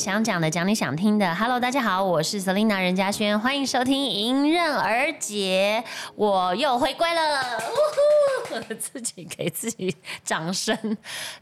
[0.00, 1.34] 想讲的，讲你想听的。
[1.34, 5.84] Hello，大家好，我是 Selina 任嘉轩，欢迎收听《迎刃而解》，
[6.16, 7.20] 我又回归了，
[7.58, 9.94] 呜呼 自己给自己
[10.24, 10.74] 掌声。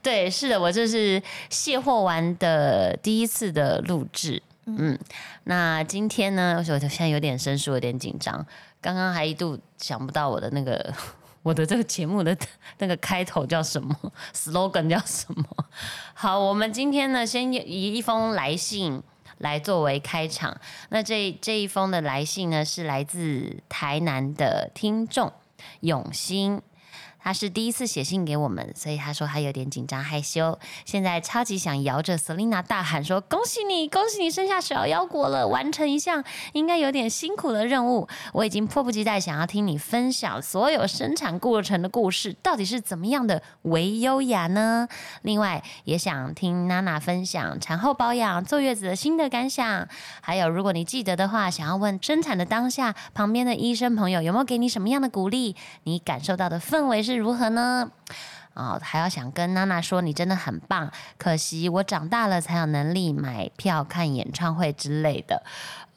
[0.03, 4.43] 对，是的，我这是卸货完的第一次的录制。
[4.67, 4.99] 嗯，
[5.45, 8.45] 那今天呢，我现在有点生疏，有点紧张。
[8.81, 10.93] 刚刚还一度想不到我的那个
[11.43, 12.37] 我的这个节目的
[12.79, 13.95] 那个开头叫什么，
[14.35, 15.45] slogan 叫什么。
[16.15, 19.03] 好，我们今天呢，先以一封来信
[19.39, 20.59] 来作为开场。
[20.91, 25.33] 那这这一封的来信呢，是来自台南的听众
[25.81, 26.61] 永兴。
[27.29, 30.59] 他是第一次写信给我们，所以他说他有点紧张害羞。
[30.87, 38.09] 现在超级想摇着 Selina 大喊说：“恭喜你，恭喜你生下小腰果了，完成一项应该有点辛苦的任务。
[38.33, 44.89] 我已经迫不及待想要听你分享所有生产过程的故事，到底是怎么样的为优雅呢？
[45.21, 49.87] 另外也想听娜娜分享产后保养、坐月子的心得感想。
[50.23, 55.55] 还有，如果你记得的话，想要问生产的当下，旁边的医生朋友有没有给你什么样的鼓励？
[55.83, 57.18] 你感受到的氛围是？
[57.19, 57.91] 如何呢？
[58.55, 60.91] 哦，还要想跟娜娜说，你真的很棒。
[61.17, 65.45] 可惜我长大了才有能力买票看演唱会之类的。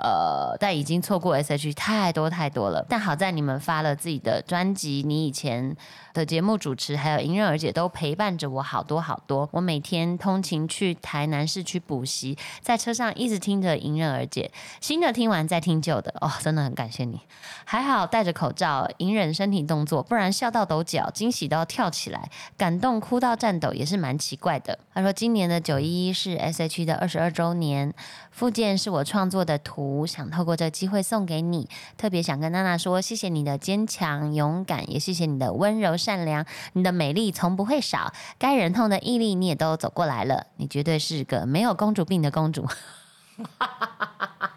[0.03, 2.83] 呃，但已经错过 S H 太多太多了。
[2.89, 5.75] 但好在你们发了自己的专辑，你以前
[6.13, 9.47] 的节目主持还有迎刃而解都陪伴着我好多好多。
[9.52, 16.11] 我每天通勤去台南市区补习，在车上一直听着迎刃而解，新的听完再听旧的。
[16.19, 17.19] 哦，真的很感谢你。
[17.63, 24.79] 还好戴着口罩，隐忍身体动作，不然笑到抖脚，惊喜都要跳起来，感动哭到颤抖，也是蛮奇怪的。
[24.94, 27.94] 他说今年的九一一是 S H 的二十二周年，
[28.31, 29.91] 附件是我创作的图。
[30.00, 42.68] 我想透过这机会送给你，特别想跟娜娜说，谢谢你的坚强勇敢，也谢谢你的温柔善良，你的美丽从不会少，该忍痛的毅力你也都走过来了，你绝对是个没有公主病的公主。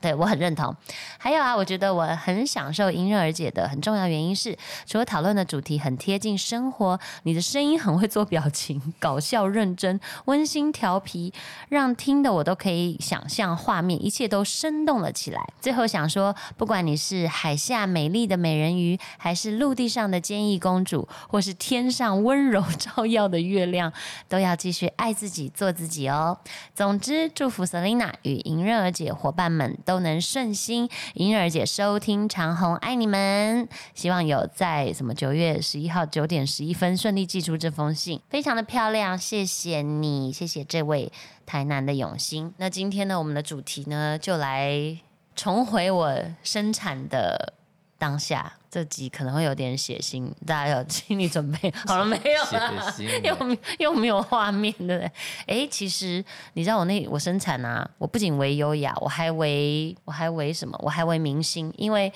[0.00, 0.74] 对我很认同。
[1.18, 11.32] 还有啊，我觉得我很享受迎刃而解的很重要原因是，除了讨论的主题很贴近生活，你的声音很会做表情，搞笑认真、温馨调皮，
[11.68, 15.42] 让听的我都可以想象画面，一切都生动了起来。
[15.60, 23.92] 最后想说，不管你是海下美丽的美人鱼，还是陆地上的坚毅公主，或是天上温柔 照耀的月亮，
[24.28, 26.38] 都要继续爱自己，做自己哦。
[26.74, 29.63] 总之，祝福 Selina 与迎刃而解伙伴们。
[29.84, 41.12] 都能顺心，银儿姐收听长虹爱你们，希望有在什么九月十一号九点十一分顺利寄出这封信，非常的漂亮，谢谢你，谢谢这位
[41.46, 42.52] 台南的永兴。
[42.56, 44.98] 那今天呢，我们的主题呢，就来
[45.36, 47.54] 重回我生产的。
[47.96, 52.92] 当下这集可能会有点血腥，大家有 心理准备好了没有啊？
[53.22, 55.12] 又又没有画面，对不对？
[55.46, 56.24] 哎，其实
[56.54, 60.76] 你知道我那我生产啊，我不仅为优雅，我还为我还为什么？
[60.82, 62.12] 我还为明星，因为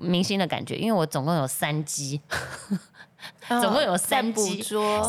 [0.00, 2.20] 明星的感觉，因为我总共有三机。
[3.48, 4.62] 总共有三机，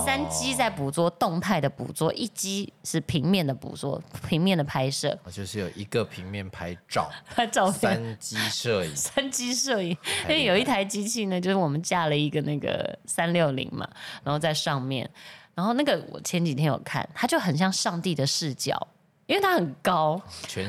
[0.05, 5.17] 三机在捕捉动态的捕捉，一机是平面的捕捉，平面的拍摄。
[5.31, 7.95] 就是有一个平面拍照， 拍照片。
[7.95, 9.97] 三机摄影， 三机摄影。
[10.23, 13.87] 因为有一台机器呢，就是我们架了一个那个三六零嘛，
[14.23, 15.09] 然后在上面，
[15.53, 18.87] 然后那个我前几天有看，它就很像上帝的视角。
[19.27, 20.21] 因为它很高，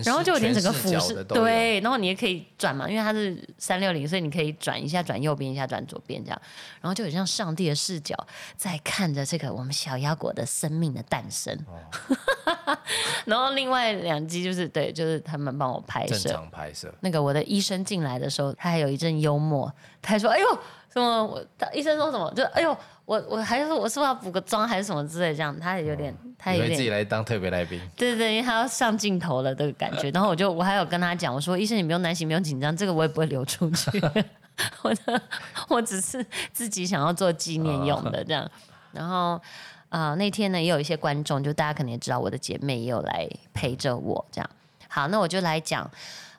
[0.05, 6.43] 然后就有点整个俯视，对，然后你也可以转嘛，因为它是三六零，所以你可以转一下，转右边一下，转左边这样，
[6.81, 8.17] 然后就很像上帝的视角
[8.57, 11.55] 在看着这个我们小鸭果的生命的诞生。
[13.27, 16.93] 然后另外两机就是对，就是他们帮我拍摄，正常拍摄。
[17.01, 20.59] 那个我的医生进来的时候，他还有一阵幽默，他还说：“哎呦，
[21.03, 21.25] 什么？
[21.25, 22.33] 我医生说什么？
[22.35, 22.77] 就哎呦。”
[23.07, 27.81] 我我还是我是不是要补个妆还是什么之类这样，他也有点，他有点自己来当特别来宾。
[27.95, 30.11] 对对因为他要上镜头了这个感觉。
[30.11, 33.89] 然后我就我还有跟他讲，我说医生你不用担心，不用紧张，这个我也不会流出去。
[34.83, 35.23] 我的
[35.69, 38.51] 我只是自己想要做纪念用的这样。
[38.91, 39.41] 然后
[39.89, 44.51] 啊那天呢也有一些观众，就大家可能也知道我的姐妹也有来陪着我这样。
[44.89, 45.89] 好，那我就来讲。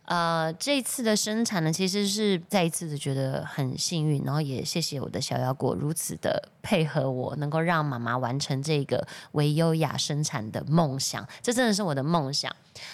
[0.08, 11.28] 呃，这次的生产呢，其实是再一次的觉得很幸运，然后也谢谢我的小腰果如此的配合我，能够让妈妈完成这个为优雅生产的梦想。
[11.42, 12.50] 这真的是我的梦想。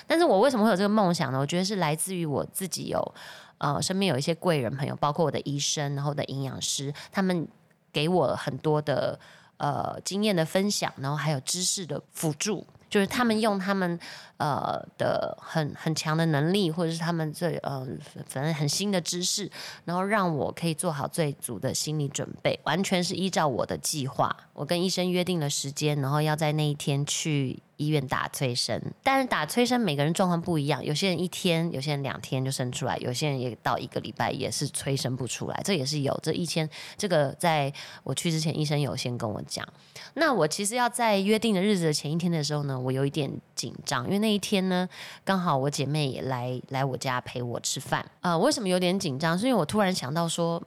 [0.07, 1.37] 但是我为什么会有这个梦想呢？
[1.37, 3.13] 我觉得是来自于我自己有
[3.59, 7.47] 呃身边有一些贵人朋友，包括我的医生，然后的营养师，他们
[7.91, 9.19] 给我很多的
[9.57, 12.65] 呃经验的分享，然后还有知识的辅助。
[12.93, 13.99] 就是他们用他们
[14.37, 17.83] 呃的很很强的能力，或者是他们最呃
[18.27, 19.49] 反正很新的知识，
[19.85, 24.37] 然后让我可以做好最足的心理准备，完全是依照我的计划。
[24.53, 28.81] 我跟医生约定了时间，然后要在那一天去医院打催生。
[29.03, 36.17] 但是打催生每个人状况不一样，有些人一天，有些人两天就生出来，有些人也到一个礼拜也是催生不出来，这也是有。
[36.23, 37.71] 这一千这个在
[38.03, 39.67] 我去之前，医生有先跟我讲。
[40.15, 44.87] 那我其实要在约定的日子的前一天的时候呢，我有一点紧张，因为那一天呢，
[45.25, 48.05] 刚好我姐妹也来来我家陪我吃饭。
[48.21, 49.37] 呃，为什么有点紧张？
[49.37, 50.61] 是因为我突然想到说，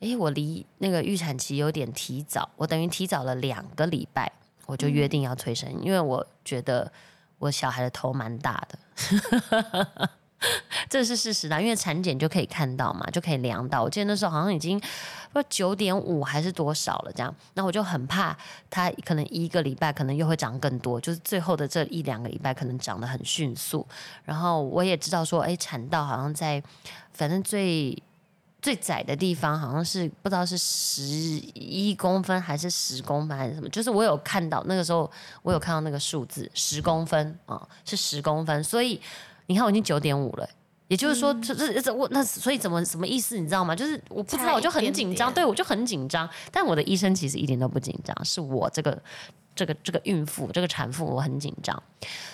[0.00, 4.30] 诶，我离那个预产期有点提早，我等于提早了两个礼拜，
[4.70, 6.90] 我就约定要催生，因为我觉得
[7.38, 8.78] 我小孩的头蛮大的。
[10.88, 13.82] 这是事实啦，因为产检就可以看到嘛，就可以量到。
[13.82, 14.80] 我记得那时候好像已经
[15.32, 17.34] 不九点五还是多少了，这样。
[17.54, 18.34] 那我就很怕
[18.70, 23.84] 他可能一个礼拜可能又会长更多，就是最后的这一两个礼拜可能长得很迅速。
[24.24, 26.62] 然后我也知道说，哎，产道好像在
[27.12, 28.00] 反正最
[28.60, 35.10] 最窄的地方好像是不知道是十一公分还是十公分还是什么，就是我有看到那个时候
[35.42, 39.00] 我有看到那个数字十公分啊，是十公分，所以。
[39.46, 40.48] 你看，我已经九点五了，
[40.86, 43.36] 也就是说，这这这我那所以怎么什么意思？
[43.36, 43.74] 你知道吗？
[43.74, 46.30] 就是我不知道，我就很紧张，对我就很紧张。
[46.52, 48.96] 但我的医生其实一点都不紧张，是我这个
[49.54, 51.82] 这个这个孕妇这个产妇我很紧张，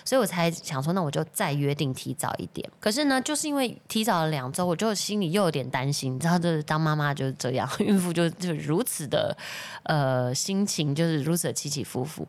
[0.05, 2.69] 所以我才想说，那我就再约定提早一点。
[2.79, 6.15] 可是呢，就是因为提早了两周，我就心里又有点担心。
[6.15, 9.37] 你知道，就是当妈妈就是这样， 孕妇就就如此的
[9.85, 12.29] 呃心情就是如此的起起伏伏，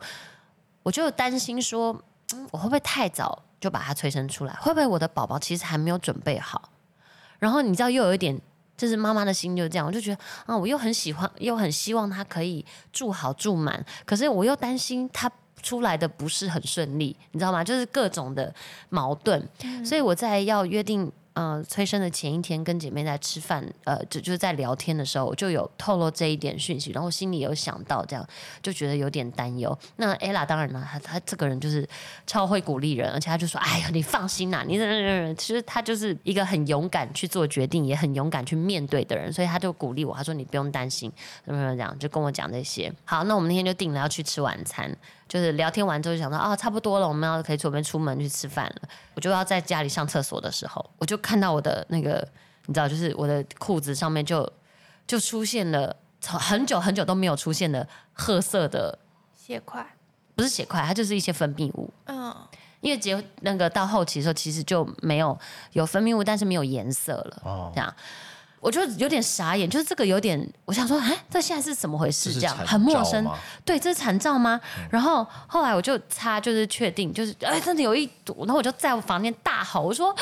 [0.84, 2.04] 我就担心说，
[2.52, 3.44] 我会不会太早？
[3.60, 6.70] 就把它催生出来，会不会我的宝宝其实还没有准备好？
[7.40, 8.40] 然后你知道又有一点，
[8.78, 12.64] 就是妈妈的心就这样，我就觉得啊，我又很喜欢，又很希望他可以
[12.94, 15.30] 住好住满，可是我又担心他
[15.62, 17.64] 出来的不是很顺利，你知道吗？
[17.64, 18.54] 就是各种的
[18.90, 19.46] 矛盾，
[19.84, 21.12] 所以我在要约定。
[21.40, 28.28] 嗯，催生的前一天跟姐妹在吃饭，呃，就就是在聊天的时候，我就有透露这一点讯息，然后心里有想到这样，
[28.64, 29.78] 就觉得有点担忧。
[29.98, 31.88] 那 ella 当然了，她她这个人就是
[32.26, 34.80] 超会鼓励人，而且她就说：“哎呀，你放心啦，你
[35.36, 41.12] 其实她就是一个很勇敢去做决定，也很勇敢去面对的人，所以她就鼓励我，她说你不用担心，
[41.46, 42.92] 怎么怎么讲，就跟我讲这些。
[43.06, 44.92] 好，那我们那天就定了要去吃晚餐。
[45.28, 48.90] 就是聊天完之后就想到啊，差不多了，我们要可以准备出门去吃饭了。
[49.14, 52.26] 我就要在家里上厕所的时候，我就看到我的那个，
[52.68, 54.50] 你知道，就是我的裤子上面就
[55.06, 58.98] 就出现了从很久很久都没有出现的褐色的
[59.36, 59.86] 血块，
[60.38, 61.92] 不是血块，它就是一些分泌物。
[62.06, 62.34] 嗯，
[62.80, 65.38] 因为结那个到后期的时候，其实就没有
[65.74, 67.42] 有分泌物，但是没有颜色了。
[67.44, 67.94] 哦，这样。
[68.60, 72.34] 我就有点傻眼，就是这个有点，我想说，哎，这现在是怎么回事？
[72.34, 73.30] 这样很陌生，
[73.64, 74.60] 对，这是残照吗？
[74.90, 80.14] 然后后来我就擦，就是确定，就是哎，真的有一堵，然后我就在我房间大吼，我说：“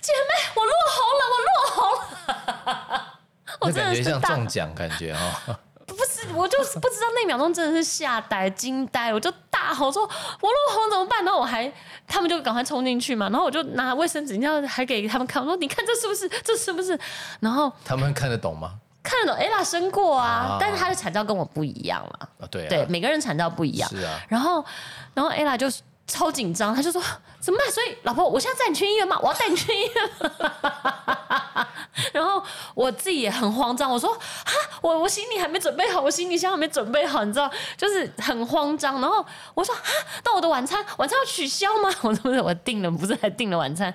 [0.00, 3.14] 姐妹，我落红了，我落红了！”
[3.60, 5.58] 我感觉像中奖，感觉啊。
[5.88, 10.02] 不是，我就是不知道那秒钟真的是吓呆、惊呆，我就大吼说
[10.40, 11.70] ：“我落红怎么办？”然后我还，
[12.06, 16.28] 他们就赶快冲进去嘛，然后我就拿卫生纸，你知道还给他们看，我说：“你看这是不是？
[16.44, 16.98] 这是不是？”
[17.40, 18.74] 然 后他们看得懂吗？
[19.02, 22.28] 看得懂，ella 生过啊，但是她的产照跟我不一样了。
[22.40, 23.88] 啊，对，对，每个人产照不一样。
[23.88, 24.20] 是啊。
[24.28, 24.62] 然后，
[25.14, 25.66] 然后 ella 就
[26.06, 27.00] 超紧张，他就说
[27.40, 27.70] ：“怎么办？
[27.72, 29.18] 所以老婆，我现在带你去医院嘛？
[29.22, 30.10] 我要带你去医院。”
[32.12, 32.42] 然后
[32.74, 39.82] 我自己也很慌张，我说：“哈，我我行李还没准备好，我行李箱还没准备好，你知道，就是很慌张。”然后我说：“哈，
[40.24, 43.92] 那我的晚餐晚餐要取消吗？” 我说：“不是，我订了，不是还订了晚餐。”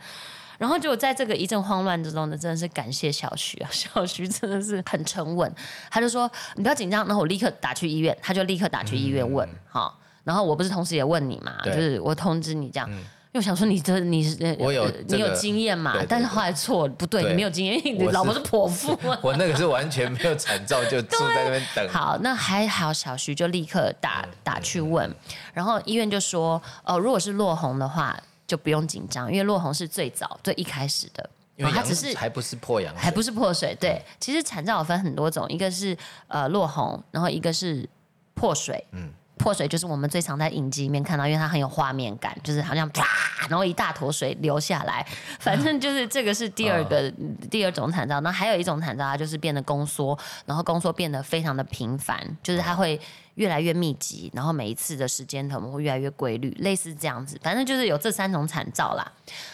[0.60, 5.54] 然后就在这个一阵慌乱之中呢，真的是感谢小徐啊， 小徐真的是很沉稳，
[5.90, 12.90] 他就说：“你不要紧张。”然后我立刻打去医院，他就立刻打去医院问：“哈。”然后我不是同时也问你嘛，就是我通知你这样。
[13.34, 15.96] 又想说你这你是我有你有经验嘛？
[16.08, 18.96] 但是后来错不对，你没有经验，你老婆是泼妇。
[19.22, 21.90] 我那个是完全没有产兆，就 坐在那边等。
[21.90, 25.12] 好，那还好，小徐就立刻打打去问，
[25.52, 33.76] 然后医院就说，哦，如果是落红的话，就不用紧张，因为落红是最早最一开始的，因为它只是还不是破羊，还不是破水。
[33.80, 35.98] 对，其实产兆分很多种，一个是
[36.28, 37.90] 呃落红，然后一个是
[38.36, 38.86] 破水。
[38.92, 39.10] 嗯。
[39.44, 43.06] 破水就是我们最常在影集里面看到，因为它很有画面感，就是好像啪，
[43.50, 45.06] 然后一大坨水流下来。
[45.38, 47.12] 反正就是这个是第二个
[47.52, 48.22] 第二种产兆。
[48.22, 52.98] 那还有一种产兆，它就是变得宫缩，然后宫缩变得非常的频繁，就是它会
[53.36, 57.38] 越来越密集，然后每一次的时间可能会越来越规律，类似这样子。
[57.44, 59.12] 反正就是有这三种产兆啦。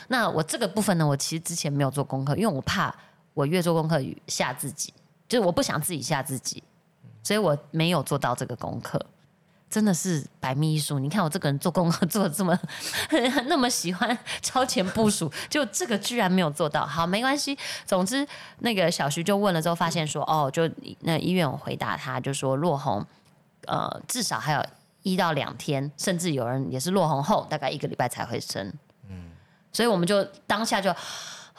[0.10, 2.94] 那我这个部分呢，我其实之前没有做功课，因为我怕
[3.34, 4.94] 我越做功课吓自己，
[5.28, 6.62] 就是我不想自己吓自己，
[7.24, 9.04] 所以我没有做到这个功课。
[9.70, 10.98] 真的是百密一疏。
[10.98, 12.58] 你看我这个人做功课做的这么
[13.48, 16.86] 那么喜欢超前部署， 就这个居然没有做到。
[16.86, 17.58] 好，没关系。
[17.86, 18.28] 总之，
[18.60, 20.70] 那个小徐就问了之后，发现说，哦，就
[21.02, 23.06] 那医院我回答他，就说落红，
[23.68, 24.66] 呃，至少还有
[25.04, 28.74] 一到两天，甚至有人也是落红后大概一个礼拜才会生。
[29.08, 29.32] 嗯，
[29.72, 30.94] 所以我们就当下就。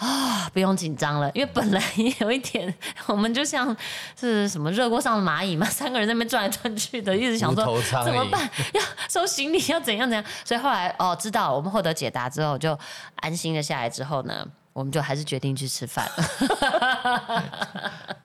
[0.01, 3.77] 啊，不用紧张了，因为本来也有一点， 我们就像
[4.19, 10.25] 是什么热锅上的蚂蚁嘛， 三个人在那边转来转去的，一直想说怎么办，要收行李，要怎样怎样。
[10.43, 12.79] 所以后来哦，知道我们获得解答之后，就
[13.17, 13.91] 安心的下来。
[13.91, 16.11] 之后呢，我们就还是决定去吃饭。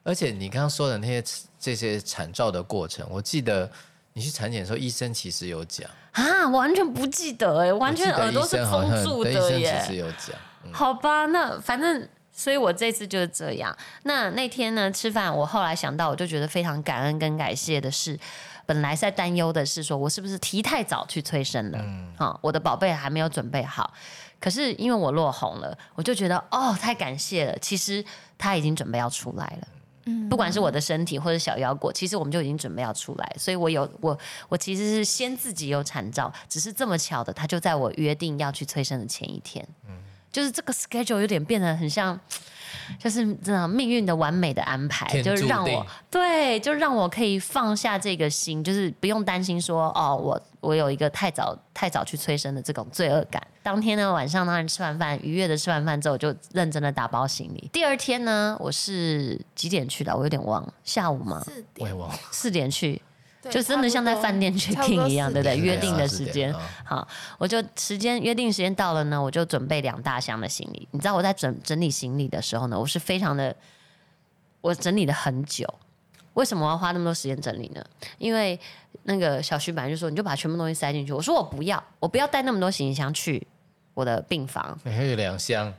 [0.02, 1.22] 而且你刚刚说的那些
[1.60, 3.70] 这些产照的过程，我记得
[4.14, 9.30] 你去产检的时候，医生其实有讲啊，完全不记得哎，完全耳朵是封住的
[9.60, 9.78] 耶。
[9.82, 10.34] 其实有讲。
[10.72, 13.76] 好吧，那反正，所以我这次就是这样。
[14.02, 18.18] 那那天呢，吃饭，我后来想到，我就觉得非常感恩跟感谢的是，
[18.66, 21.78] 本来在担忧的是，说我是不是提太早去催生了？
[21.80, 23.92] 嗯，好，我的宝贝还没有准备好。
[24.38, 27.58] 可是因为我落红了，我就觉得哦，太感谢了。
[27.58, 28.04] 其实
[28.36, 29.68] 他已经准备要出来了。
[30.04, 33.36] 嗯，不管是我的身体或者小腰果，其实我们就已经准备要出来。
[33.38, 34.16] 所以我有我
[34.48, 39.66] 我其实是先自己有产兆，只是这么巧的，他就在我约定要去催生的前一天。
[39.88, 39.96] 嗯。
[40.36, 42.20] 就是这个 schedule 有点变得很像，
[42.98, 53.42] 就是这样命运的完美的安排，就是让我对，就让我可以放下这个心，就是不用担心说哦，我我有一个太早太早去催生的这种罪恶感。
[53.62, 57.70] 当天呢晚上当然吃完饭，愉悦的吃完饭之后，就认真的打包行李。
[57.72, 60.14] 第二天呢，我是几点去的？
[60.14, 61.42] 我有点忘了，下午吗？
[61.46, 61.96] 四点，
[62.30, 63.00] 四点去。
[63.50, 65.56] 就真的像在饭店 check in 一样，对不对？
[65.56, 67.06] 约定的时间，好，
[67.38, 70.88] 我就时间约定时间到了呢，我就准备两大箱的行李。
[70.90, 73.54] 你知道我在整整理行李的时候呢，我是非常的，
[74.60, 75.66] 我整理了很久。
[76.34, 77.82] 为什么我要花那么多时间整理呢？
[78.18, 78.58] 因为
[79.04, 81.12] 那个小徐本来就说，你就把全部东西塞进去。
[81.12, 83.46] 我说我不要，我不要带那么多行李箱去
[83.94, 84.78] 我的病房。
[84.84, 85.72] 还有两箱。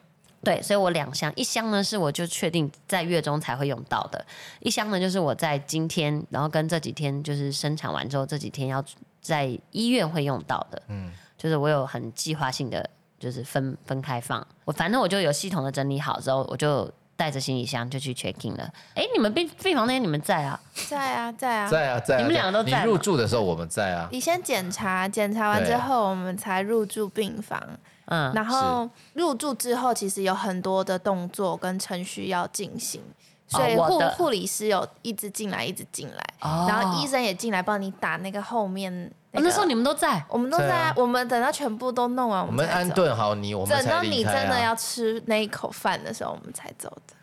[0.43, 4.25] 对，所以我两箱，一箱呢是我就确定在月中才会用到的，
[4.59, 8.83] 一箱呢就是我在今天，然后跟这几天就是生产完之后这几天要
[9.19, 12.87] 在医院会用到的，嗯，就是我有很计划性的
[13.19, 18.71] 就是分分开放，我反正我就有系统的整理好之后，我就带着行李箱就去 check in 了。
[18.93, 20.57] 哎，你们病病房那天你们在啊？
[20.87, 22.17] 在啊，在啊，在啊，在。
[22.19, 22.85] 你们两个都在。
[22.85, 24.07] 你入住的时候我们在啊。
[24.11, 27.59] 你先检查，检查完之后我们才入住病房。
[28.07, 33.01] 嗯，然后入住之后，其实有很多的动作跟程序要进行，
[33.47, 39.11] 所以护护理师有一直进来，一直进来，然后医生也进来帮你打那个后面。
[39.31, 40.93] 那时候你们都在，我们都在啊。
[40.95, 47.13] 我们等到全部都弄完，我们安顿好你，我们等到你真的要吃那一口饭的时候，我们才走的。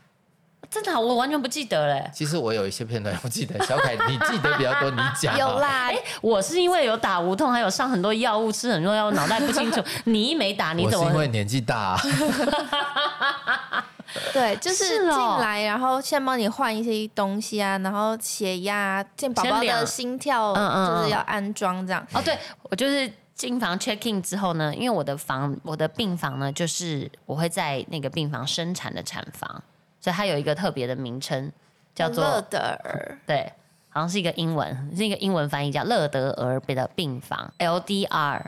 [0.74, 2.10] 真的，我完全不记得嘞。
[2.12, 5.38] 其实我有一些片段我记得，小凯你记得比较多，你讲。
[5.38, 9.80] 有啦，哎，我是因为有打无痛，还有上很多药物，吃很多药，脑袋不清楚。
[10.04, 11.04] 你一没打，你怎么？
[11.04, 11.96] 我是因为年纪大。
[14.32, 22.04] 对，就是进来，然后先帮你换一些东西啊，然后血压、见宝宝的心跳，就是要安装这样。
[22.12, 29.62] 哦，对，我就是进房 check in 之后呢，因为我的房，我的病房呢，就是我会在那个病房生产的产房。
[30.04, 31.50] 所以它有一个特别的名称，
[31.94, 33.50] 叫做乐德尔，对，
[33.88, 38.42] 好像是一个英文，是一个英文翻译，叫乐德尔的病房 （LDR）。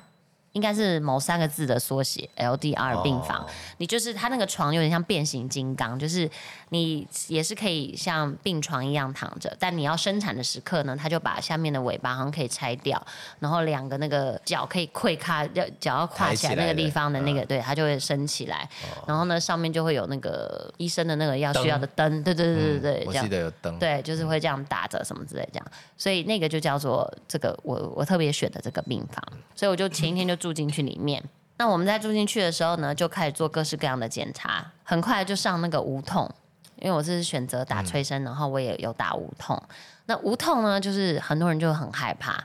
[0.56, 3.46] 应该是某三个字的缩写，LDR 病房。
[3.76, 6.28] 你就是它那个床有点像变形金刚，就是
[6.70, 13.06] 你也是可以像病床一样躺着，但你要生产的时刻呢，它就把下面的尾巴好像可以拆掉，
[13.38, 18.66] 然后两个那个脚可以跪卡，要脚要跨起来那个地方的那个，对，它就会升起来，
[19.06, 25.66] 然后呢上面就会有那个医生的那个要需要的灯，对对对对对，我记得有灯，对，就是会这样打着什么之类这样，
[25.98, 29.22] 所以那个就叫做这个我我特别选的这个病房，
[29.54, 30.45] 所以我就前一天就。
[30.46, 31.20] 住进去里面，
[31.56, 36.30] 那我们在住进去的时候呢，就开始做各式各样的检查，很快就上那个无痛，
[36.76, 39.60] 因为我是选择打催生，然后我也有打无痛。
[40.04, 42.40] 那无痛呢，就是很多人就很害怕，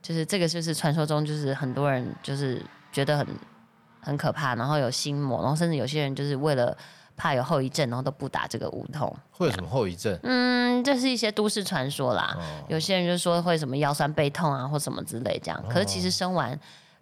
[0.00, 3.26] 就是这个就是传说中就是很多人就是觉得很
[4.00, 6.76] 很可怕，然后有心魔，然后甚至有些人就是为了
[7.16, 9.12] 怕有后遗症，然后都不打这个无痛。
[9.32, 10.16] 会有什么后遗症？
[10.22, 12.38] 嗯，这是一些都市传说啦。
[12.68, 15.60] 有些人就说会什么腰酸背痛啊，或什么之类这样。
[15.68, 16.56] 可是其实生完。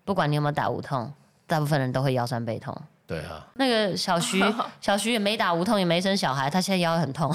[0.08, 1.12] 不管你有没有打无痛，
[1.46, 2.74] 大部分人都会腰酸背痛。
[3.06, 4.42] 对啊，那个小徐，
[4.80, 7.30] 小徐也没打无痛，也没生小孩，他现在腰很痛。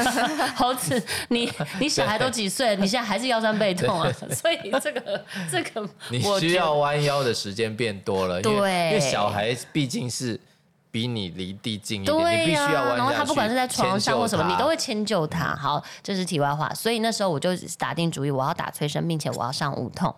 [0.56, 2.74] 猴子，你你小孩都几岁？
[2.76, 4.10] 你现在还是腰酸背痛啊？
[4.32, 8.40] 所以这个这个，你需要弯腰的时间变多了。
[8.40, 10.40] 对，因为小孩毕竟是
[10.90, 15.54] 比你离地近一点，你必须要弯然后他不管是在床上或什么，你都会迁就他。
[15.54, 16.72] 好，这是题外话。
[16.72, 20.14] 所以那时候我就打定主意，我要打催生，并且我要上无痛。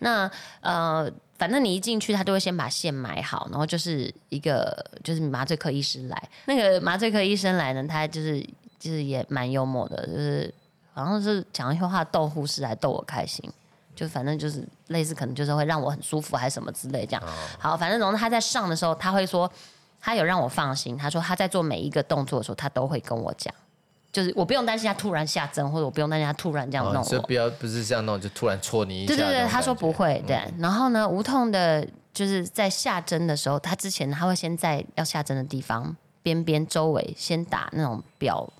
[0.00, 6.28] 那呃，反正你一进去，他就会先把线埋好，然后就是一个就是麻醉科医师来。
[6.44, 8.38] 那个麻醉科医生来呢，他就是
[8.78, 10.54] 就是也蛮幽默的，就是
[10.92, 13.50] 好像是讲一些话逗护士来逗我开心。
[13.96, 17.22] 就反正就是类似，可能就是会让我很舒服，还是什么之类这样。
[17.58, 19.50] 好，反正然后他在上的时候，他会说。
[20.02, 23.54] 他有让我放心，他说他在做每一个动作的时候，他都会跟我讲，
[24.12, 27.08] 就是我不用担心他突然下针，或者我不用担心他突然这样弄我。
[27.08, 29.14] 就不要不是这样弄，就突然戳你一下。
[29.14, 30.22] 对对对，他说不会。
[30.26, 38.52] 对，然后呢，无痛的，就是在下针的时候，他之前他会先在要下针的地方边边周围先打那种表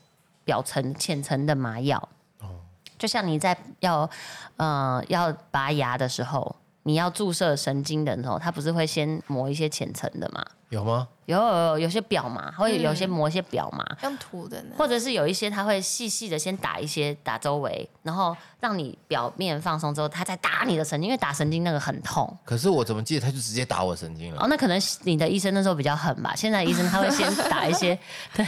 [0.44, 2.08] 表层浅层的麻药。
[2.38, 2.60] 哦。
[2.96, 4.08] 就像你在要
[4.56, 6.54] 呃要拔牙的时候，
[6.84, 10.44] 你要注射神经的时候，他不是会先磨一些浅层的嘛？
[10.70, 11.08] 有吗？
[11.26, 22.36] 有有有些表嘛，会有些磨一些表嘛，用涂的呢，或者是有一些他会细细的先打一些打周围，然后让你表面放松之后，他再打你的神经，因为打神经那个很痛。
[22.44, 24.42] 可是我怎么记得他就直接打我神经了？
[24.42, 26.34] 哦，那可能你的医生那时候比较狠吧？
[26.36, 27.96] 现在医生他会先打一些，
[28.32, 28.46] 对，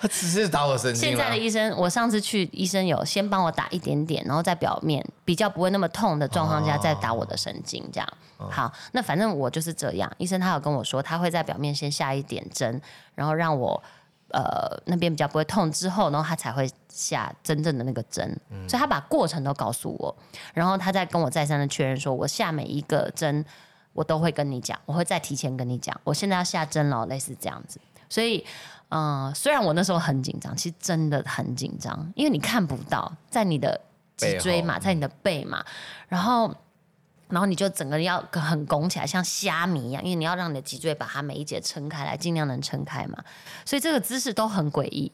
[0.00, 1.10] 他直接打我神经。
[1.10, 8.08] 现在的医生，我上次去医生有先帮我打一点点，然后在表面比较不会那么痛的状况下再打我的神经，这样。
[8.48, 10.10] 好，那反正我就是这样。
[10.16, 12.80] 医生他有跟我说，他会在表面先下一点针，
[13.14, 13.82] 然后让我
[14.28, 18.26] 呃那边比较不会痛，之后然后他才会下真正的那个针。
[18.68, 20.16] 所以他把过程都告诉我，
[20.54, 23.44] 然后他再跟我再三的确认说，我下每一个针
[23.92, 27.80] 我都会跟你讲，我会再提前跟你讲，我现在要下针了，类似这样子。
[28.08, 28.44] 所以
[28.88, 33.80] 嗯，虽然我那时候很紧张，其实真的很紧张，因为你看不到在你的
[34.16, 35.64] 脊椎嘛，在你的背嘛，
[36.08, 36.54] 然后。
[37.30, 43.16] 然后你就整个人要很拱起来，像虾米一样，因为你要让你的脊椎把它每一节撑开来，尽量能撑开嘛。
[43.64, 45.10] 所以这个姿势都很诡异，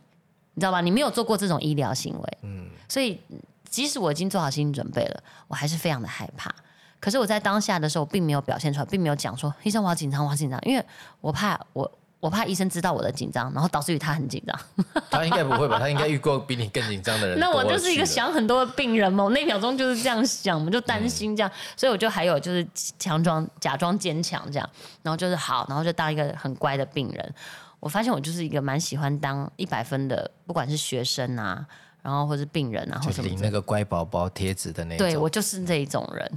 [0.54, 0.80] 你知道吧？
[0.80, 2.68] 你没有做过这种医疗行为，嗯。
[2.88, 3.20] 所以
[3.68, 6.54] 即使我已经做好心理准备了，我还是非常的害怕。
[6.98, 10.84] 可是我在当下的时候，并没有表现出来，并没有讲说医生我好紧张，我好紧张，因为
[11.20, 11.90] 我怕我。
[12.26, 14.60] 我怕医生知道我的紧张，然后导致于他很紧张。
[15.08, 15.78] 他应该不会吧？
[15.78, 17.38] 他应该遇过比你更紧张的人。
[17.38, 22.66] 那我就是一个想很多的病人嘛，我那秒钟就是这样想，我就担心这样，所以我就还有就是
[22.98, 24.68] 强装假装坚强这样，
[25.04, 27.34] 然后就是好，然后就当一个很乖的病人。
[27.78, 31.64] 我发现我就是一个蛮喜欢当一百分的，不管是学生啊。
[32.06, 36.32] 然后或是病人啊，或什么领那个乖宝宝贴纸的那种，对我就是这一种人，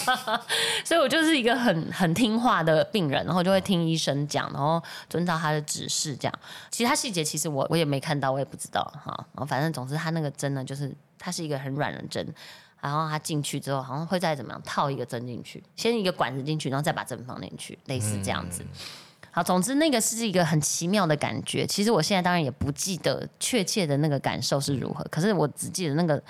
[0.86, 6.34] 所以我就是一个很很听话的病人，然后就会听医生讲，然后遵照他的指示这样。
[6.70, 9.12] 其他细节其实我我也没看到，我也不知道哈。
[9.34, 12.26] 然后反正总之他那个针呢，就是它是一个很软的针，
[12.80, 18.64] 然后他进去之后好像会再怎么样套一个针进去，先一个管子进去，然后再把针放进去，类似这样子。
[19.36, 21.66] 好，总之那个是一个很奇妙的感觉。
[21.66, 26.22] 其实我现在当然也不记得确切的那个感受是如何，可是我只记得那个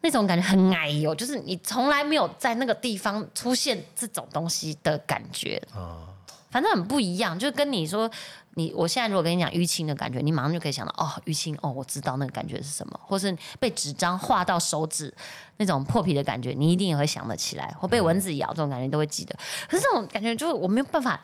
[0.00, 6.10] 那种感觉很矮哟，就是你从来没有在那个地方出现这种东西的感觉啊，
[6.50, 7.38] 反正很不一样。
[7.38, 8.10] 就跟你说，
[8.54, 15.14] 你我现在如果跟你讲淤青的感觉，你马上就可以想到哦，淤青哦，我知道那个感觉是什么，或是被纸张划到手指
[15.58, 19.38] 那种破皮的感觉，你一定也会想得起来，或被蚊子咬这种感觉你都会记得。
[19.68, 21.20] 可是这种感觉就是我没有办法。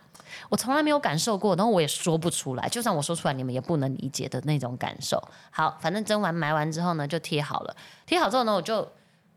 [0.48, 2.68] 我从来没有感受过，然后我也说不出来。
[2.68, 5.22] 就算我说出来，你们也不能理解的那种感受。
[5.50, 7.76] 好，反正针完埋完之后呢，就贴好了。
[8.06, 8.76] 贴好之后呢，我就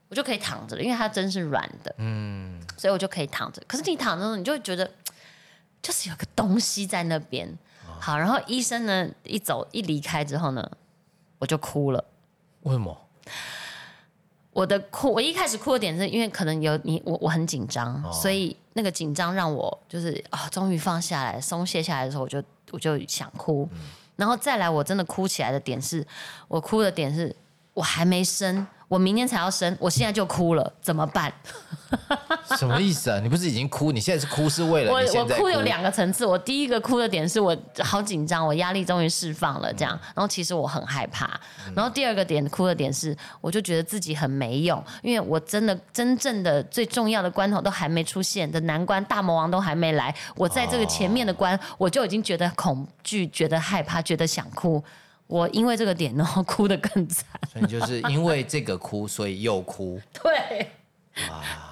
[0.09, 3.61] 我就可以躺着了，因为它针是软的，嗯，所以我就可以躺着。
[3.67, 4.89] 可是你躺着，你就会觉得
[5.81, 7.57] 就是有个东西在那边。
[7.99, 10.71] 好，然后医生呢一走一离开之后呢，
[11.39, 12.03] 我就哭了。
[12.61, 12.97] 为什么？
[14.53, 23.67] 我的哭，我一开始哭的点是因为可能有你，我我很紧张，所以那个紧张让我就是啊，终于放下来、松懈下来的时候，我就我就想哭，
[24.15, 26.05] 然后再来我真的哭起来的点是，
[26.47, 27.35] 我哭的点是
[27.73, 28.65] 我还没生。
[28.89, 31.33] 我明天才要生，我现在就哭了，怎么办？
[32.57, 33.19] 什么意思啊？
[33.19, 33.91] 你不是已经哭？
[33.91, 34.97] 你现在是哭是为了我？
[34.97, 36.25] 我哭有两个层次。
[36.25, 39.97] 我第一个哭的点是我好紧张，我压力终于释放了，这样。
[40.13, 41.39] 然后其实我很害怕。
[41.75, 54.83] 然后第二个点哭的点是，我就觉得自己很没用，因为我真的真正的最重要的关头都还没出现的难关，大魔王都还没来，我在这个前面的关，我就已经觉得恐惧，觉得害怕，觉得想哭。
[55.27, 57.25] 我因为这个点，然后哭得更惨。
[57.51, 59.99] 所以就是因为这个哭，所以又哭。
[60.21, 60.71] 对，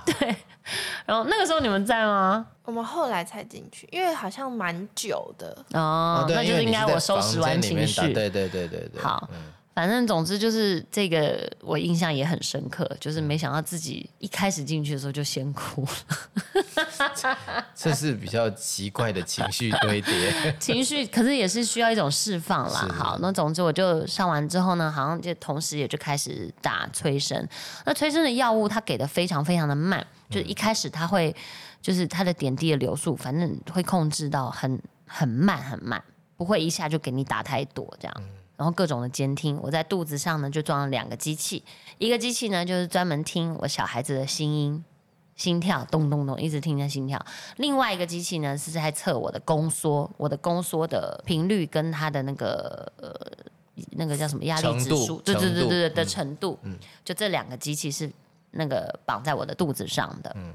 [0.06, 0.36] 对。
[1.06, 2.46] 然后那个时候你们在吗？
[2.64, 6.26] 我们后来才进去，因为好像蛮久的哦。
[6.30, 8.14] 那就是应该我收拾完情绪。
[8.14, 9.02] 对对对对对。
[9.02, 9.30] 好，
[9.74, 15.90] 反正总之就是这个，我印象也很深刻，就是没想到自己一开始进去的时候就先哭了，
[17.74, 20.54] 这是比较奇怪的情绪堆叠。
[20.60, 22.88] 情绪可是也是需要一种释放啦。
[22.94, 27.48] 好，那总之我就上完之后呢，好像就同时也就开始打催生。
[27.86, 31.34] 那催生的药物它给的非常非常的慢，就是一开始它会
[31.82, 36.04] 就是它的点滴的流速，反正会控制到很很慢很慢，
[36.36, 38.24] 不会一下就给你打太多这样。
[38.62, 41.64] 然后各种的监听，我在肚子上呢就装了两个机器，
[41.98, 44.86] 一个机器呢就是专门听我小孩子的心音、
[45.36, 47.18] 心跳，咚咚咚一直听着心跳；
[47.58, 53.12] 另外一个机器呢是在测我的宫缩，我的宫缩的频率跟它的那个呃
[53.94, 56.60] 那个叫什么压力指数，对对对对对的程度。
[56.62, 58.08] 嗯，就这两个机器是
[58.52, 60.32] 那个绑在我的肚子上的。
[60.36, 60.54] 嗯，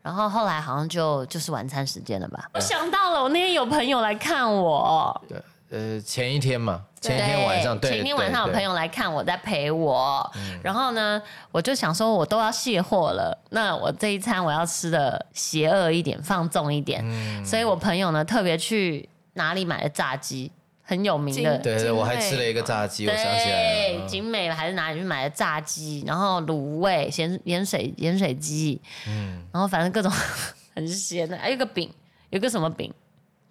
[0.00, 2.48] 然后后来好像就就是晚餐时间了吧？
[2.54, 5.22] 我想到了，我那天有朋友来看我。
[5.28, 5.38] 对。
[5.70, 11.20] 呃，前一天嘛，前一天晚上，对，前一天晚上有朋友来看我，在陪我，然后呢，
[11.52, 17.04] 我就想说，我都要卸货了，那我这一餐我要吃的邪恶一点，放纵一点，
[17.44, 20.50] 所以我朋友呢特别去哪里买的炸鸡，
[20.82, 30.10] 很有名的，对对，我还吃了一个炸鸡，我想起来了，景美还是哪里去买的炸鸡，然后卤味咸盐水盐水鸡，嗯，然后反正各种
[30.74, 31.92] 很咸的，还有个饼，
[32.30, 32.92] 有个什么饼，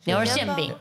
[0.06, 0.74] 牛肉馅饼。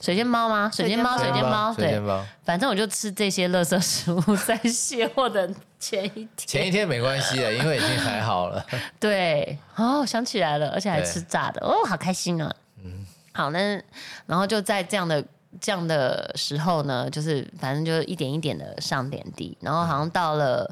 [0.00, 0.70] 水煎包吗？
[0.72, 2.00] 水煎包，水煎包，对，
[2.44, 6.28] 反正我就吃这些垃圾食物， 在卸货的前一天。
[6.36, 8.64] 前一天没关系的，因为已经还好了。
[9.00, 12.54] 对，哦，想起来了，而且还吃炸的，哦，好开心啊！
[12.84, 13.82] 嗯，好，那
[14.26, 15.24] 然后就在这样的
[15.60, 20.70] 这样的时候呢，就是反正就一点一点的上点滴，然后好像到了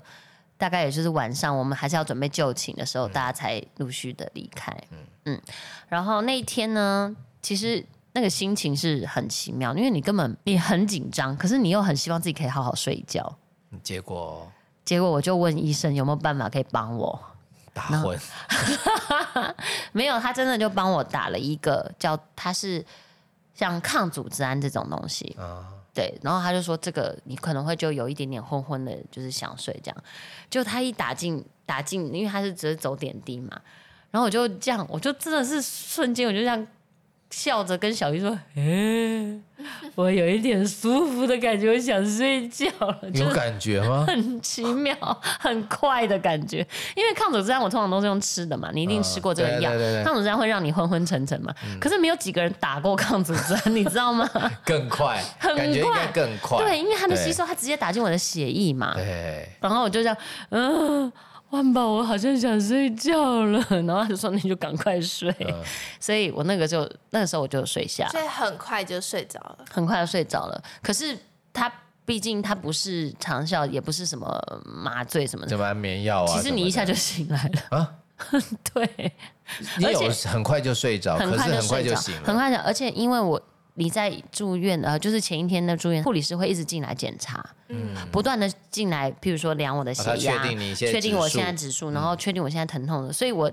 [0.59, 4.71] 大概也就是晚上，我们还是要准备就寝的时候，大家才陆续的离开。
[4.91, 5.41] 嗯嗯，
[5.89, 7.85] 然后那一天呢，其实。
[8.17, 13.37] 那个心情是很奇妙，因为你根本你很紧张，可是你又很希望自己可以好好睡一觉。
[13.83, 14.51] 结果，
[14.85, 17.21] 结果我就问医生有没有办法可以帮我
[17.73, 18.17] 打昏。
[19.91, 22.87] 没有，他真的就帮我打了一个叫他是
[23.53, 25.67] 像抗组织胺这种东西啊。
[25.93, 30.05] 对，然后他就说这个你可能会就有一点点昏昏的，就是想睡这样。
[30.49, 33.61] 就他一打进打进，因为他是只是走点滴嘛，
[34.13, 36.65] 然后我就这样，我就真的是瞬间我就这样。
[37.35, 39.65] 笑着跟小鱼说：“哎，
[39.97, 44.05] 我有一点舒服的感觉，我想睡觉了。”有感觉吗？
[44.07, 44.97] 很奇妙，
[45.41, 46.65] 很快的感觉。
[46.95, 49.73] 因为抗组织胺我通常都是用吃的嘛，你一定吃过这个药。
[50.05, 54.29] 抗组织胺会让你昏昏沉沉嘛，可是没有几个人打过抗组织胺，你知道吗？
[54.65, 56.59] 更快，很快，更快。
[56.59, 58.95] 对，因为它的吸收，它直接打进我的血液嘛。
[58.95, 59.49] 对。
[59.61, 60.17] 然后我就这样，
[60.51, 61.13] 嗯。
[61.55, 65.35] 万宝，我好像想睡觉了，然后他就说：“你就赶快睡。
[65.99, 70.63] ”所以，我那个就那个时候我就睡下，所以很快就睡着了，很快就睡着了。
[70.83, 71.17] 可是
[71.53, 71.73] 他
[72.05, 76.37] 毕竟他不是长效，也不是什么麻醉什么的，什么安眠药啊？
[76.37, 77.91] 其实你一下就醒来了啊！
[78.75, 79.13] 对，
[79.79, 82.59] 你有很快就睡着，可是很快就醒了，很快的。
[82.59, 83.41] 而且因为我。
[83.75, 93.51] 你在住院呃，就是前一天的住院，护理师会一直进来检查，嗯，不断的进来，譬如说量我的血压，确定我现在指数，然后确定我现在疼痛的，所以我，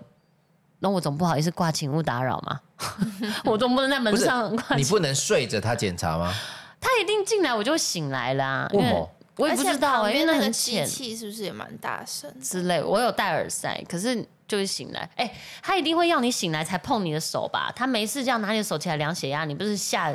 [0.79, 2.59] 那我总不好意思挂请勿打扰嘛，
[3.45, 4.75] 我总不能在门上挂。
[4.75, 6.33] 你不能睡着他检查吗？
[6.79, 9.07] 他一定进来我就醒来了，因为
[9.41, 12.81] 我也不知道，因为那个机器是不是也蛮大声之类？
[12.81, 14.25] 我有戴耳塞，可是。
[14.47, 17.71] 就是醒来，哎，他一定会要你醒来才碰你的手吧？
[17.73, 20.11] 他没事这样拿你的手起来量血压，你不是吓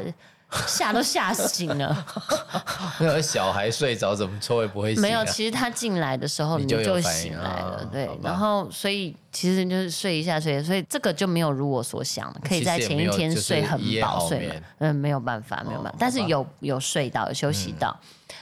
[0.67, 2.07] 吓都吓醒了？
[3.01, 5.03] 那个小孩睡着怎么抽也不会醒？
[5.03, 8.09] 没有，其实他进来的时候你就醒来了，对。
[8.23, 14.55] 然后所以其实就是睡一下睡，所以这个就没有如我所想，可以在前一天睡很饱睡了。
[14.79, 17.95] 嗯，没有办法，没有办法，但是有有睡到，有休息到。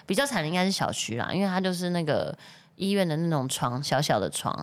[0.07, 2.37] 比较惨的应该是小徐啦，因为他就是那个
[2.77, 4.55] 医院的那种床，小小的床。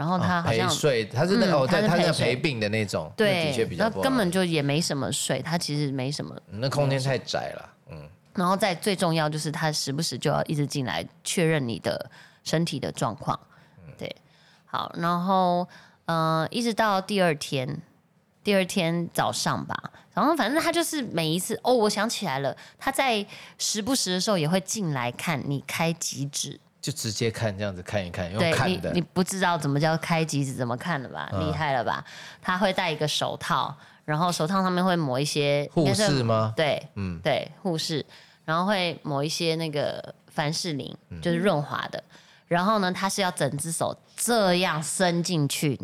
[0.00, 8.08] 然后他好像陪睡，他是那哦，对，他是陪病的那种，对，的确比较那根本就也没什么睡，他其实没什么，那空间太窄了，嗯。
[8.34, 12.10] 然后再最重要就是他时不时就要一直进来确认你的
[12.44, 13.38] 身体的状况，
[13.98, 14.16] 对，
[14.64, 15.68] 好，然后
[16.06, 17.82] 嗯，一直到第二天，
[18.42, 23.26] 第二天早上吧，然后反正他就是每一次哦，我想起来了，他在
[23.58, 26.58] 时不时的时候也会进来看你开几指。
[26.80, 28.90] 就直接看这样子看一看，用看的。
[28.92, 31.28] 你你不知道怎么叫开机子，怎么看的吧？
[31.38, 32.04] 厉害了吧？
[32.40, 36.54] 他会戴一个手套，然后手套上面会抹一些护士吗？
[36.56, 38.04] 对，嗯，对，护士，
[38.44, 42.02] 然后会抹一些那个凡士林，就是润滑的。
[42.48, 45.78] 然后呢，他是要整只手这样伸进去，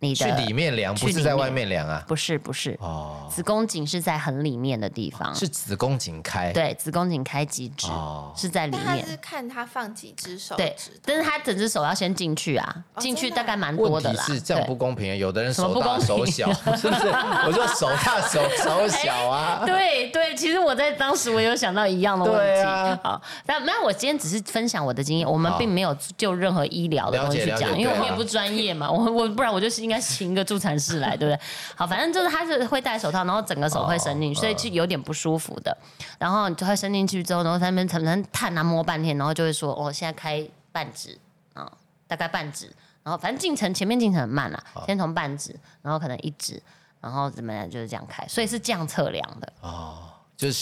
[0.00, 2.04] 你的去里面量，不是在外面量啊？
[2.06, 9.04] 不是不是哦，子宫颈是在很里面的地方，是子宫颈开，对，子宫颈开几指哦是在里面。
[9.04, 14.22] 是看他放几只手对，但是他整只手要先进去啊，进去大概蛮多的啦。
[14.22, 17.08] 是这样不公平，有的人手大手小，是不是？
[17.46, 19.64] 我说手大手手小啊。
[19.66, 23.00] 对对，其实我在当时我有想到一样的问题。
[23.02, 28.88] 好，但没有，我今天只是分享我的经验，我们并没有就任何医疗的东西去讲，因为我们也不专业嘛。
[28.88, 29.87] 我我不然我就是。
[29.88, 31.40] 应该请一个助产士来，对不对？
[31.74, 35.74] 好，反正就是他是会戴手套，然后整个手会伸进去，所以就有点不舒服的。
[36.18, 41.18] 然后就会伸进去之后，然后他们可能探啊摸半天，然后就会说：“哦，现在开半指
[41.54, 41.72] 啊，
[42.06, 42.70] 大概半指。”
[43.02, 46.62] 然后反正进程前面进程很慢啦，先从半指，然后可能一指，
[47.00, 50.10] 然后怎么样就是这样开，所以是这样测量的哦。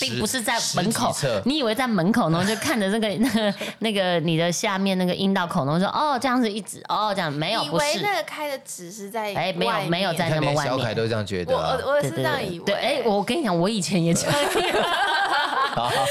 [0.01, 2.45] 并不是在门口，你以为在门口呢？
[2.47, 10.73] 就看着那个 那个那个你的下面那个阴道口呢，说哦这样子一直哦这样没有，不是那个开的只是在哎没有没有在那么外面。
[10.73, 12.65] 小凯都这样觉得，我我是这样以为。
[12.65, 14.35] 对哎，我跟你讲，我以前也这样。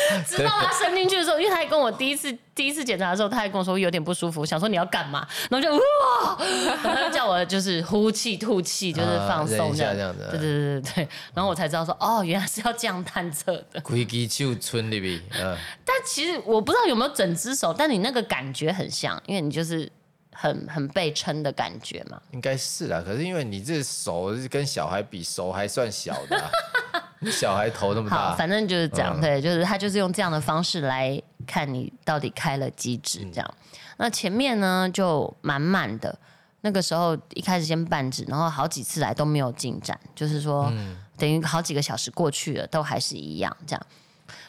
[0.27, 6.37] 知道他伸进去的时候，因为他还跟我第一次第一次检查的时候，他还跟我说有点不舒服，想说你要干嘛，然后就哇，
[6.83, 10.27] 他就叫我就是呼气吐气，就是放松这样子。
[10.31, 13.81] 对对对对对，然后我才知道说哦，原来是要这样探测的。
[14.99, 15.57] 边，嗯。
[15.83, 19.91] 但其实我不知道有没有整只手，但你那个感觉很像，因为你就是
[20.31, 22.21] 很很被撑的感觉嘛。
[22.31, 26.51] 应该是啦，可是因为你这手跟小孩比，手还算小的。
[27.31, 33.53] 小孩头那么大，反正就是这样，对，就是他就是用这样的方式来看你到底开了几指这样。
[33.97, 36.17] 那前面呢就满满的，
[36.61, 40.71] 那个时候一开始先半指，然后好几次来都没有进展，就是说
[41.17, 43.85] 等于好几个小时过去了，都还是一样这样。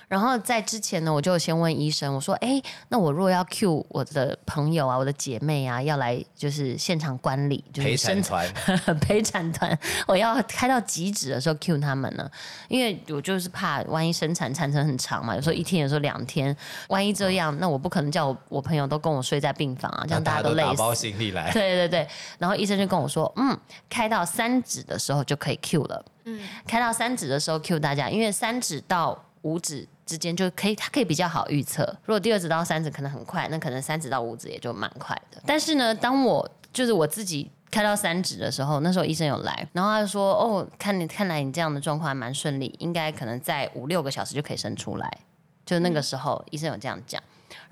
[0.08, 8.54] 然后在之前呢，我就先问医生，我说：“哎，那我如果要 Q 我的朋友啊，我的姐妹啊，要来就是现场观礼，就是陪产团，
[9.00, 12.30] 陪产团，我要开到极止的时候 Q 他们呢？
[12.68, 16.56] 因为我就是怕万一生产产程很长嘛，有时候一天，有时候两天，
[16.88, 20.68] 万一这样，那我不可能叫我我朋友都跟我睡在病房啊，这样大家都累死。
[20.70, 21.50] 打包行李来。
[21.56, 22.08] 对对对，
[22.38, 23.58] 然后医生就跟我说，嗯，
[23.90, 26.04] 开到三指的时候就可以 Q 了。
[26.24, 29.87] 嗯，开到三指的时候 Q 大家，因为三指到五指。
[30.06, 31.82] 之间就可以，它可以比较好预测。
[32.04, 35.42] 如果第二指到三指可能很快，那可能三指到五指也就蛮快的。
[35.44, 45.18] 但是呢，当我就是我自己开到三指的时候，那时候医生有来，然后他就说：“哦，看你看来你这样的状况还蛮顺利，应该可能在五六个小时就可以生出来。”
[45.66, 47.20] 就那个时候医生有这样讲，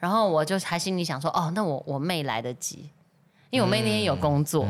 [0.01, 2.91] 然后我就还心里想说：“哦，那我我妹来得及，
[3.51, 4.67] 因为我妹那天有工作。”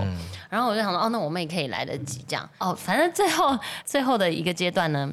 [0.51, 5.11] 然后我就想说：“哦，那我妹可以来得及这样。”哦，反正最后最后的一个阶段呢。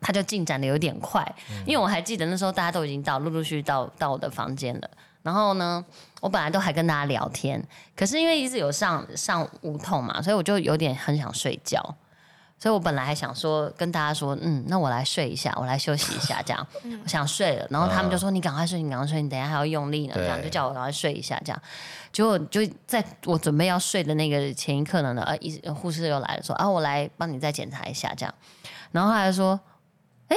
[0.00, 1.26] 他就进展的有点快，
[1.64, 4.90] 因为我还记得那时候大家都已经到，陆陆续续到到我的房间了。
[5.22, 5.84] 然后呢，
[6.20, 7.60] 我本来都还跟大家聊天，
[7.96, 11.82] 可是因为一直有上上无痛嘛，所以我就有点很想睡觉。
[12.58, 16.66] 所以我本来还想说跟大家说，嗯，那我来睡一下，我来休息一下，这样
[17.02, 17.66] 我想睡了。
[17.68, 21.62] 然后他们就说：“你赶快睡，你赶快睡，你等下还要用力呢。”这样就叫我赶快睡一下，这样。
[22.12, 28.34] 结果就在我准备要睡的那个前一刻呢，呃，医护士又来了，说：“啊，我来帮你再检查一下，这样。”
[28.92, 29.58] 然后他还说。
[30.28, 30.36] 哎，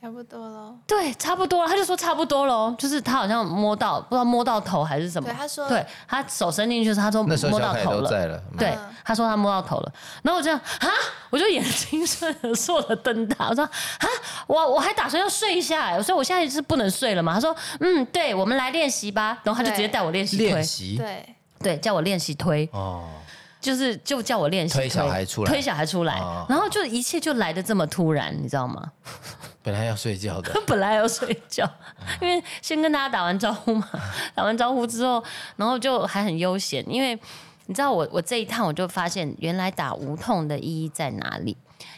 [0.00, 0.74] 差不多了。
[0.86, 1.68] 对，差不多了。
[1.68, 5.28] 他就说差不多了，就是他好像摸到，不知道摸到头还是什么。
[5.28, 8.10] 对，他说，对他手伸进去，他说摸到头了。
[8.58, 9.92] 对，他说他摸到头了。
[10.22, 10.88] 然后我这样啊，
[11.30, 14.06] 我就眼睛瞬烁的瞪大，我说啊，
[14.46, 17.34] 我我还打算要睡一下，所以我现在是不能睡了嘛。
[17.34, 19.38] 他说嗯，对，我们来练习吧。
[19.42, 22.68] 然后他就直接带我练习推，练习，对对，叫我练习推。
[22.72, 23.08] 哦。
[23.62, 26.14] 就是就叫我练习推小孩出来，推小孩出来，
[26.48, 28.90] 然后就一切就来的这么突然，你知道吗？
[29.62, 31.64] 本来要睡觉的， 本来要睡觉，
[32.20, 33.88] 因为先跟大家打完招呼嘛，
[34.34, 35.22] 打完招呼之后，
[35.54, 37.14] 然后就还很悠闲，因为
[37.66, 41.56] 你知道我我这一趟我就发现原来打无痛的意义在哪里，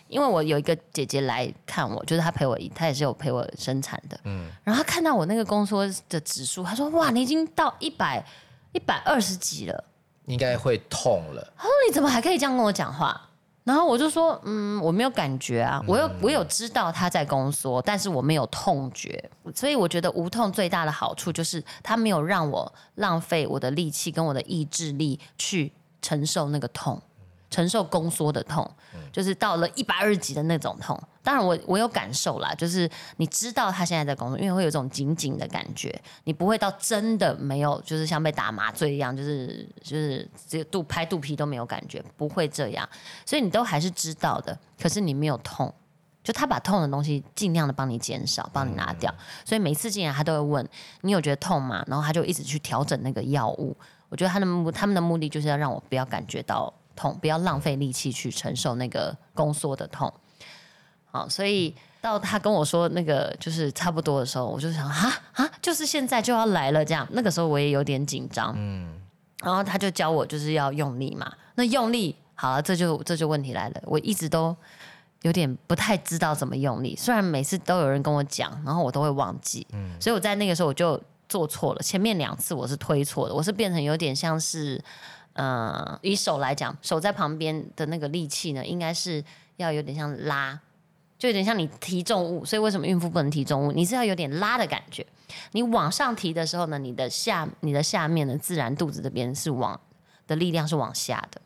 [0.08, 8.22] 因为我有一个姐姐来看我，就是她陪我，她也是有陪我生产的，嗯，然后她看到我那个宫缩的指数，她说哇，你已经到一百
[8.72, 9.84] 一百二十几了。
[10.26, 11.52] 应该会痛了。
[11.56, 13.28] 他说：“你怎么还可以这样跟我讲话？”
[13.64, 19.30] 然后我就说：“嗯，我没有感觉啊，我有我有知道他在宫缩，但是我没有痛觉。
[19.54, 27.00] 所以我觉得无痛最大的好处就是他没有让我浪费我的力气跟我的意志力去承受那个痛。”
[27.54, 28.68] 承受宫缩的痛，
[29.12, 31.00] 就是到了一百二十级的那种痛。
[31.22, 42.88] 当然，我我有感受啦，就是你知道他现在在工作，因为会有一种紧紧的感觉，你不会到真的没有，就是像被打麻醉一样，就是就是这个肚拍肚皮都没有感觉，不会这样。
[43.24, 45.72] 所以你都还是知道的，可是你没有痛，
[46.24, 49.14] 就他把痛的东西尽量的帮你减少，帮你拿掉。
[49.44, 50.68] 所以每次进来他都会问
[51.02, 51.84] 你有觉得痛吗？
[51.86, 53.76] 然后他就一直去调整那个药物。
[54.10, 56.72] 我觉得他的目他们的目的就是要让我不要感觉到。
[56.94, 60.12] 痛，不要浪费力气去承受那个宫缩的痛。
[61.10, 67.06] 好，所以到他跟我说那个就是差不多的时候，我就想啊啊，就是现在就要来了这样。
[67.12, 69.00] 那个时候我也有点紧张，嗯，
[69.42, 74.56] 然后他就教我就是要用力嘛，那用力好了，这就这就问题来了，我一直都。
[75.22, 81.80] 有点不太知道怎么用力，虽然每次都有人跟我讲，然后我都会忘记，嗯，所以我在那个时候我就做错了。
[81.80, 84.78] 前面两次我是推错的，我是变成有点像是，
[85.34, 89.22] 呃，以手来讲，手在旁边的那个力气呢，应该是
[89.58, 90.58] 要有点像拉，
[91.18, 92.44] 就有点像你提重物。
[92.44, 93.72] 所以为什么孕妇不能提重物？
[93.72, 95.06] 你是要有点拉的感觉。
[95.52, 99.78] 你往上提的时候呢，你的下你的下面呢，自然肚子这边是往
[100.26, 101.40] 的力量是往下的。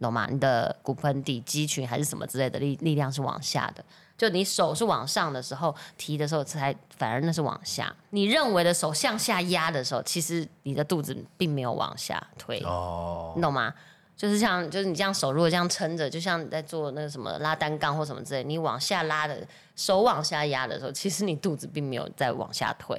[0.00, 0.28] 懂吗？
[0.30, 3.82] 你的骨盆底肌群还是什么之类的力力量是往下的，
[4.24, 7.94] 就你手是往上的时候提的时候才反而那是往下。
[8.10, 12.60] 你认为的手向下压的时候，其实你的肚子并没有往下推。
[12.64, 13.74] 哦，你懂吗？
[14.16, 22.98] 就是像就是你这样手如果这样撑着，就像在做那个什么拉单杠或什么之类，你往下拉的手往下压的时候，其实你肚子并没有在往下推。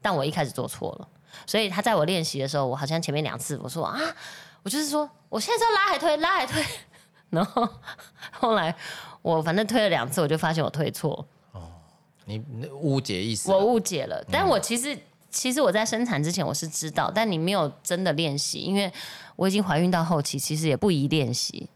[0.00, 1.08] 但我一开始做错了，
[1.46, 4.00] 所以他在我练习的时候，我好像前面两次我说啊。
[4.64, 6.64] 我就是说，我现在是要拉还推，拉还推，
[7.32, 7.68] 然后
[8.30, 8.74] 后来
[9.22, 11.26] 我反正推了两次，我就发现我推错。
[11.52, 11.62] 哦，
[12.26, 12.40] 你
[12.80, 13.50] 误解意思？
[13.50, 14.96] 我误解了，但我其实
[15.30, 18.92] 其实我在生产之前我是知道，但你没有真的练习，因为
[19.34, 21.66] 我已经怀孕到后期，其实也不宜练习。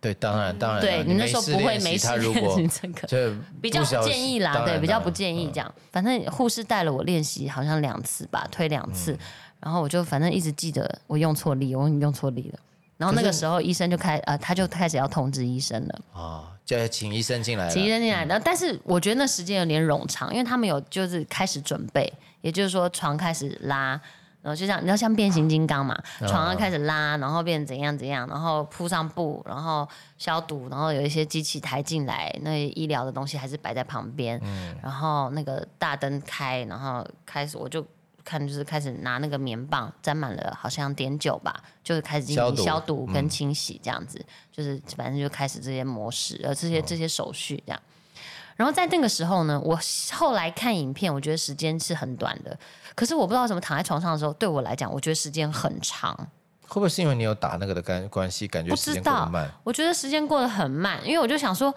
[0.00, 5.74] 对，当然当然，对你那时候不会没事练习这个，比较不建议啦，对，比较不建议这样。
[5.92, 9.16] 反正护士带了我练习，好像两次吧，推两次。
[9.60, 12.58] 然后我就反正一直记得我用错力，我用错力了。
[12.96, 16.00] 然后那个时候医生就开呃，他就开始要通知医生了。
[16.14, 17.68] 啊，就请医生进来。
[17.68, 24.00] 请医生进来，然后但是我觉得那时间有点冗长，因为他们有就是开始准备，也就是说床开始拉，
[24.40, 34.40] 然后就像你知道像变形金刚嘛，床要开始拉，然后变怎样怎样，然后铺上布，然后消毒，然后有一些机器抬进来，那医疗的东西还是摆在旁边。
[34.42, 34.74] 嗯。
[34.82, 37.86] 然后那个大灯开，然后开始我就。
[38.26, 47.80] 看，就是开始拿那个棉棒沾满了，好像碘酒吧，就是开始进行消毒跟清洗，这样子，就是反正就开始这些模式，呃，这些这些手续这样。
[48.56, 49.78] 然后在那个时候呢，我
[50.12, 52.58] 后来看影片，我觉得时间是很短的，
[52.96, 56.12] 可是我不知道怎么躺在床上的时候，对我来讲，我觉得时间很长。
[56.66, 59.48] 会不会是因为你有打那个的关关系，感觉时间过得慢？
[59.62, 61.72] 我觉得时间过得很慢，因为我就想说，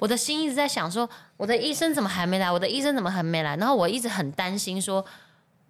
[0.00, 2.50] 我的心一直在想说，我的医生怎么还没来？
[2.50, 3.56] 我的医生怎么还没来？
[3.56, 5.04] 然后我一直很担心说。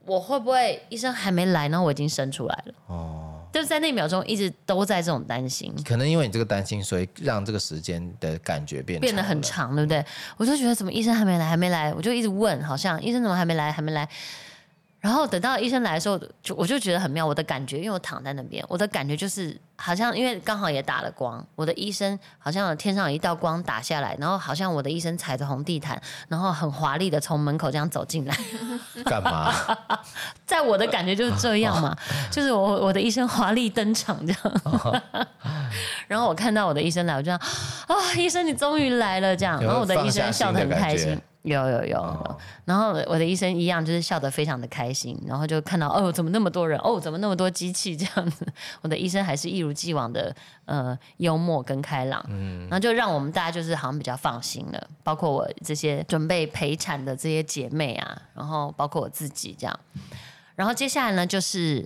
[0.07, 2.75] 我会不会医生还没来，然后我已经生出来了？
[2.87, 5.73] 哦，就是在那一秒钟一直都在这种担心。
[5.85, 10.05] 可能因为你这个担心，所以让这个时间的感觉变变得很长，对不对？
[10.37, 14.09] 我就觉得怎么医生还没来，还没来，我就一直问，好像医生怎么还没来，还没来。
[15.03, 17.27] 然后等到医生来的时候，就我就觉得很妙。
[17.27, 28.39] 我的感觉，因为我躺在那边，我的感觉就是好像因为刚好也打了光，我的医生好像天上有一道光打下来，然后好像我的医生踩着红地毯，然后很华丽的从门口这样走进来。
[29.05, 29.53] 干嘛？
[30.47, 31.97] 在我的感觉就是这样嘛，
[32.31, 35.27] 就是我我的医生华丽登场这样。
[36.07, 37.41] 然后我看到我的医生来，我就啊，
[38.17, 39.61] 医生你终于来了这样。
[39.61, 41.21] 然后我的医生笑得很开心。
[41.43, 46.79] 有有有，然后我的医生一样，就是笑得非常的开心，然后就看到哦，怎么那么多人？
[46.81, 48.47] 哦，怎么那么多机器这样子？
[48.81, 50.35] 我的医生还是一如既往的
[50.67, 59.81] 呃幽默跟开朗，嗯，然后就让我们大家就是好像比较放心了，包括我这些准备陪产的这些姐妹啊，然后包括我自己这样，
[60.55, 61.85] 然后接下来呢，就是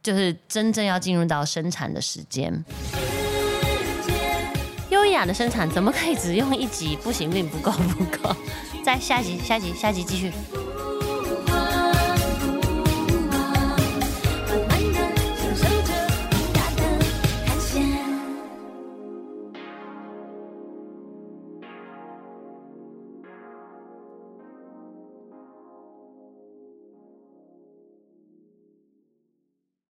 [0.00, 2.64] 就是真正要进入到生产的时间。
[5.16, 6.94] 优雅的生产怎么可以只用一集？
[7.02, 8.36] 不行，命不够，不够。
[8.84, 10.30] 在下集，下集，下集继续。